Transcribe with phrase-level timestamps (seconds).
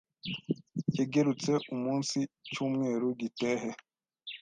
[0.95, 2.19] Yegerutse umunsi
[2.51, 3.69] cyumweru gitehe